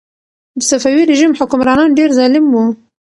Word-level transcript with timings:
د 0.57 0.59
صفوي 0.69 1.03
رژیم 1.11 1.31
حکمرانان 1.39 1.89
ډېر 1.99 2.09
ظالم 2.17 2.45
وو. 2.49 2.65